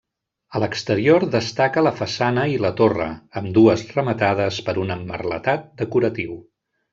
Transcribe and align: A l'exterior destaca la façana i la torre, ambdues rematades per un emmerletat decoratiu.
A 0.59 0.59
l'exterior 0.61 1.25
destaca 1.35 1.83
la 1.87 1.91
façana 1.99 2.45
i 2.53 2.57
la 2.63 2.71
torre, 2.79 3.09
ambdues 3.43 3.85
rematades 3.99 4.59
per 4.71 4.75
un 4.85 4.95
emmerletat 4.97 5.69
decoratiu. 5.85 6.41